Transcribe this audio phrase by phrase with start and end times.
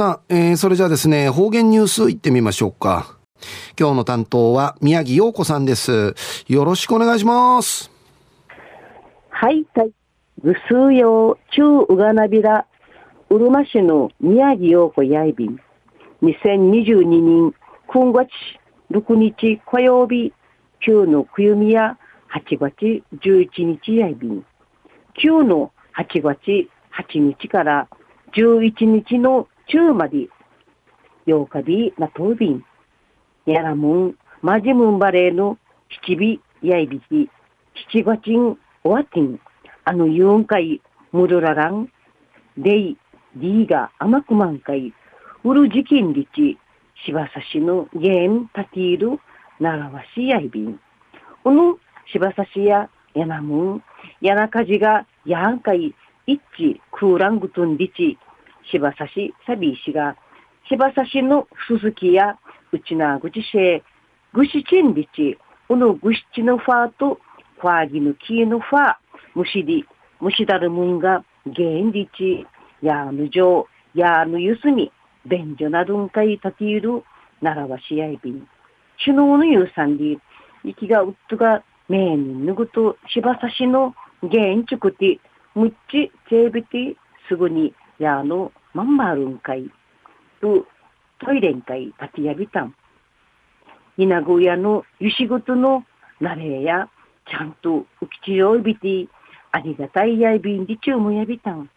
[0.00, 3.18] さあ、えー、それじゃあですね、方言ニュースいってみましょうか。
[3.78, 6.14] 今日の担当は宮城陽子さんです。
[6.48, 7.90] よろしくお願いします。
[9.28, 9.92] はい、はい。
[10.42, 12.64] ぐすうよう、中うがなびら、
[13.28, 15.60] うるま市の宮城陽子やいびん。
[16.22, 17.54] 2022年
[17.86, 18.30] 9月
[18.90, 20.32] 6日火曜日、
[20.80, 21.98] 9のくゆみや
[22.32, 24.46] 8月11日やいびん。
[25.22, 27.86] 9の8月8日から
[28.32, 30.28] 11日の中まで
[31.26, 32.64] 8日日なとびん。
[33.46, 35.58] やらもん、まじむんばれの
[36.06, 37.30] 七尾やいびき、
[37.92, 39.40] 七月んおわてん、
[39.84, 40.80] あのゆんかい、
[41.12, 41.88] むるららん、
[42.58, 42.96] でい、
[43.36, 44.92] りが甘くまんかい、
[45.44, 46.58] うるじきんりち、
[47.06, 49.20] しばさしのげんたている、
[49.60, 50.80] ならわしやいびん。
[51.44, 51.78] この
[52.12, 53.84] しばさしややなむん、
[54.20, 55.94] やなかじがやんかい、
[56.26, 58.18] いっちクーラングトンリチ、
[58.70, 60.16] しばさしさびしが、
[60.68, 62.38] しばさしのすすきや、
[62.72, 63.82] うちなぐちせ、
[64.32, 65.36] ぐしちんりち、
[65.68, 67.18] うのぐしちのファーと、
[67.60, 68.94] ファーギのキーのファー、
[69.34, 69.84] むしり、
[70.20, 72.46] むしだるむんが、げんりち、
[72.82, 74.92] やぬじょう、やぬゆすみ、
[75.26, 77.02] 便所などんかいたている、
[77.42, 78.46] ならわしやいびん。
[79.04, 80.20] 首脳のゆうさんり、
[80.64, 85.18] 息がうっとが、めにぬぐと、しばさしの、げんちくて、
[85.54, 86.96] むっち、ちえびて、
[87.28, 89.70] すぐに、やの、まんまあるんかい。
[90.40, 90.66] と、
[91.18, 92.74] トイレんかい、たてやびたん。
[93.96, 95.84] 稲子屋のゆしごとの、
[96.20, 96.88] なれや、
[97.30, 99.08] ちゃんと、うきちよいびて、
[99.52, 101.68] ありがたいやいびんでちゅうもやびたん。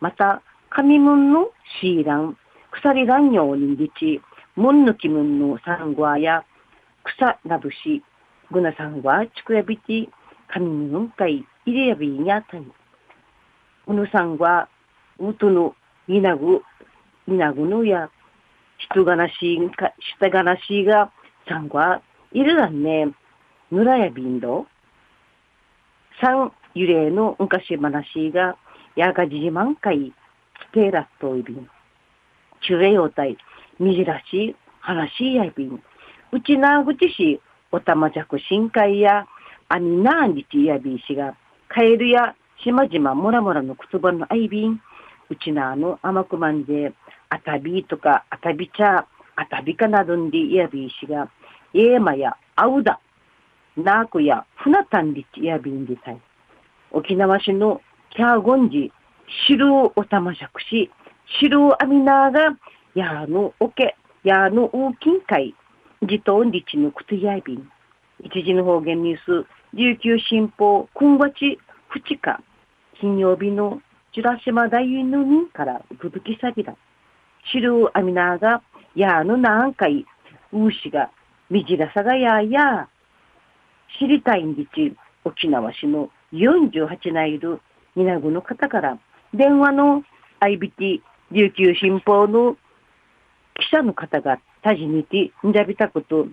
[0.00, 2.36] また、紙もんのシーラン、
[2.70, 4.20] 鎖蘭用にりち、
[4.54, 6.44] もんぬきむんのサンゴアや、
[7.04, 8.02] 草なぶし、
[8.50, 10.08] ぐなさんはちくやびて、
[10.48, 12.62] 紙もんかい、入れやびんやたい。
[13.86, 14.68] うぬさんは、
[15.18, 15.74] うとの、
[16.08, 16.62] いなぐ、
[17.28, 18.10] いなぐのや、
[18.78, 21.10] 人がなしいか、下がなしいが、
[21.48, 23.12] さんは、いるがんね、
[23.70, 24.66] ぬらやびんど。
[26.20, 28.56] 三、ゆれの昔話が、
[28.94, 30.12] やがじじまんかい、
[30.70, 31.68] つけらっといびん。
[32.66, 33.36] ちゅえようたい、
[33.78, 35.82] みじらし、話やびん。
[36.32, 37.40] うちなぐちし、
[37.72, 39.26] おたまじゃく深海や、
[39.68, 41.34] あみなんじちやびんしが、
[41.68, 44.80] カエルやしまじまもらもらのくつばのあいびん、
[45.28, 46.92] うちなあの甘くまんで、
[47.28, 49.06] あたびとかあたび茶、
[49.36, 51.28] あたびかなどんでいやびいしが、
[51.74, 53.00] ええまやあうだ、
[53.76, 56.20] なあくやふなたんりちやびんでたい。
[56.92, 58.92] 沖縄市のキャーゴンジ、
[59.48, 60.90] シルおたましゃくし、
[61.40, 62.56] シルアミナーが、
[62.94, 65.54] やあのおけ、やあの大きんかい、
[66.02, 67.68] じとんりちのくつやびん。
[68.22, 71.58] 一時の方言ニュース、琉球新報、くんわち
[71.92, 72.40] 2日、
[72.98, 73.82] 金曜日の
[74.16, 76.74] ジュラシマ大院の人からぶぶきさびだ。
[77.52, 78.62] シルアミナーが、
[78.94, 80.06] やのなんかい、
[80.54, 81.10] うしが、
[81.50, 82.88] みじらさがやや、
[84.00, 87.60] 知りたいんでち、沖縄市の48内いる
[87.94, 88.98] 稲子の方から、
[89.34, 90.02] 電話の
[90.40, 92.56] IBT 琉球新報の
[93.60, 96.26] 記者の方がたじにて、んじゃびたこと、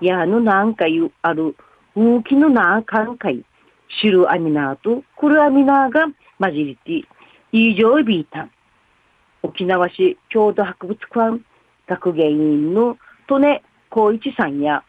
[0.00, 1.56] やのなんかいうある、
[1.96, 3.44] 大きのなんかんかい、
[4.00, 6.06] シルアミナーとクルアミナーが
[6.38, 7.08] 混じりて、
[7.52, 8.50] 以上ビータン。
[9.42, 11.40] 沖縄市郷土博物館
[11.86, 12.96] 学芸員の
[13.28, 14.82] 利根光一さんや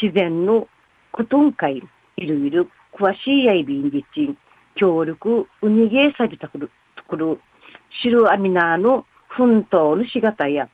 [0.00, 0.66] 自然の
[1.12, 1.82] 古頓会
[2.16, 4.36] いるいる詳しいやいびんじち
[4.74, 7.38] 協力うにげさびたくるところ
[8.02, 10.68] 白アミナーの奮闘のしがたや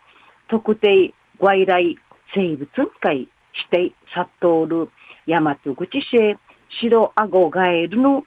[0.49, 1.97] 特定外来
[2.35, 2.69] 生物
[3.01, 4.89] 会してさっとる
[5.27, 6.37] 大和口市
[6.81, 8.25] 白あごガエルの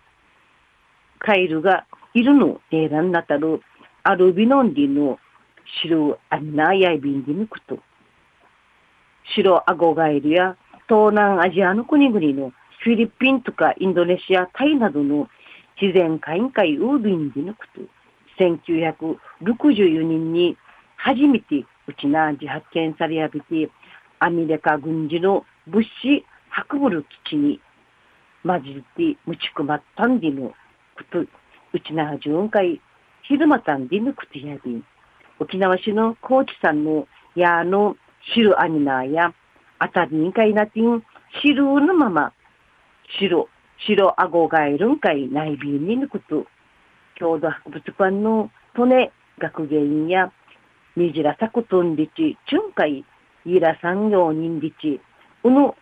[1.23, 3.61] カエルがいるのデーランなたる
[4.03, 5.19] アルビノンディの
[5.83, 7.77] 白アミナーやいびんでぬくと。
[9.35, 10.57] 白あごガエルや
[10.89, 12.51] 東南アジアの国々の
[12.83, 15.29] フィリピンとかインドネシア、タイなどの
[15.79, 17.81] 自然会員会ウービンでなくと、
[18.39, 20.57] 1964年に
[20.97, 23.69] 初めてうちなじ発見されやびて、
[24.19, 26.25] アメリカ軍事の物資
[26.71, 27.61] 運ぶる基地に
[28.43, 30.53] 混じってむちくまったんでの
[31.03, 31.27] こと、う
[31.79, 32.81] ちな巡回、
[33.23, 34.83] 昼間たんでのことやびん。
[35.39, 37.95] 沖縄市の高知山のやの
[38.33, 39.33] 汁アミナーや、
[39.79, 41.03] あたりんかいなてん、
[41.41, 42.33] 汁のまま
[43.19, 43.49] 白、
[43.87, 46.45] 白あごがいるんかい内ビに抜くと、
[47.19, 50.31] 郷土博物館の利根学芸員や、
[50.95, 53.03] にじらさくとんりち、ちゅんかい、
[53.45, 55.01] いら産業人りち、
[55.43, 55.75] うの、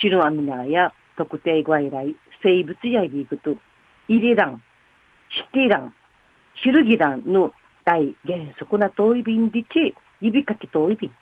[0.00, 3.56] 白アミナーや特定外来、生物やりぐと、
[4.10, 4.60] イリラン、
[5.30, 5.94] シティラン、
[6.64, 7.52] ヒルギランの
[7.84, 11.12] 大原則な遠い便でち、指かき遠い便。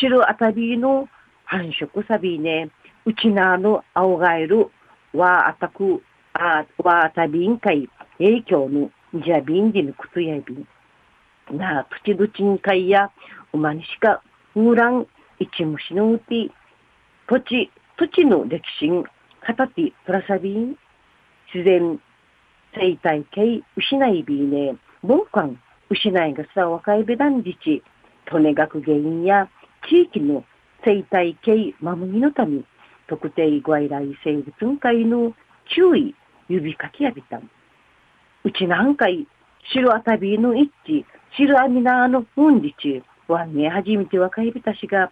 [0.00, 1.06] 白あたびの
[1.44, 2.70] 繁殖サビね、
[3.04, 4.70] うちなの青ガエル、
[5.12, 6.02] わあたく、
[6.32, 8.90] あわあたびんかい、影響の、
[9.22, 11.58] じゃびんでのくつやびん。
[11.58, 13.10] なあ、土どちんかいや、
[13.52, 14.22] うまにしか、
[14.56, 15.06] うらん、
[15.38, 16.50] 一虫のうて、
[17.28, 20.78] 土地、土地の歴史ん、かたて、プラサビン、自
[21.54, 21.98] 自然、
[22.74, 25.48] 生態系、失いびね、文化、
[25.88, 27.82] 失いがさ、若いべだんじち、
[28.26, 29.48] とね学原因や、
[29.88, 30.44] 地域の
[30.84, 32.62] 生態系守りのため、
[33.08, 35.32] 特定外来生物会の
[35.74, 36.14] 注意、
[36.48, 37.50] 指かきやびたん。
[38.44, 39.26] うちなんかい、
[39.72, 41.04] 白あたびの一致、
[41.36, 45.10] 白アミナーのうんじち、わんね初めて若いびたしが、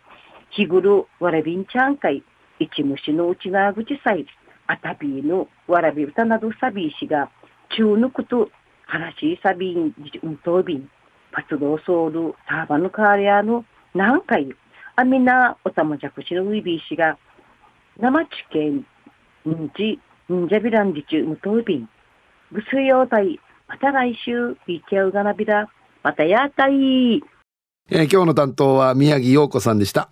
[0.51, 2.23] 日頃わらびんちゃんかい、
[2.59, 4.27] 一虫のうちなぐちさい、
[4.67, 7.31] あたびのわらび歌などさびしが、
[7.77, 8.51] 中のこと、
[8.87, 10.91] 話しさびん、うんとびん、
[11.33, 13.65] 活動ソウル、サーバのカーリアの
[13.95, 14.49] 何回、
[14.97, 17.19] アミナおたまじゃくしのウィビー氏が、
[17.99, 18.87] 生地県、
[19.49, 20.01] んじ、
[20.33, 21.89] んじゃびらんじちゅむとびん、
[22.53, 25.69] ぐすようたい、また来週、いけうがなびら、
[26.03, 27.23] またやったい。
[27.89, 30.11] えー、今日の担当は宮城陽子さんでした。